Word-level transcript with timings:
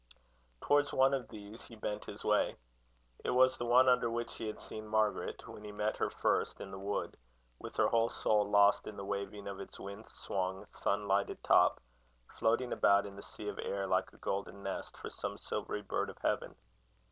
Towards 0.61 0.91
one 0.93 1.13
of 1.13 1.27
these 1.27 1.63
he 1.65 1.75
bent 1.75 2.05
his 2.05 2.25
way. 2.25 2.55
It 3.23 3.29
was 3.29 3.55
the 3.59 3.67
one 3.67 3.87
under 3.87 4.09
which 4.09 4.33
he 4.33 4.47
had 4.47 4.59
seen 4.59 4.87
Margaret, 4.87 5.47
when 5.47 5.63
he 5.63 5.71
met 5.71 5.95
her 5.97 6.09
first 6.09 6.59
in 6.59 6.71
the 6.71 6.79
wood, 6.79 7.15
with 7.59 7.77
her 7.77 7.87
whole 7.87 8.09
soul 8.09 8.49
lost 8.49 8.87
in 8.87 8.97
the 8.97 9.05
waving 9.05 9.47
of 9.47 9.59
its 9.59 9.79
wind 9.79 10.05
swung, 10.09 10.65
sun 10.73 11.07
lighted 11.07 11.43
top, 11.43 11.79
floating 12.35 12.73
about 12.73 13.05
in 13.05 13.15
the 13.15 13.21
sea 13.21 13.47
of 13.47 13.59
air 13.59 13.85
like 13.85 14.11
a 14.11 14.17
golden 14.17 14.63
nest 14.63 14.97
for 14.97 15.11
some 15.11 15.37
silvery 15.37 15.83
bird 15.83 16.09
of 16.09 16.17
heaven. 16.23 16.55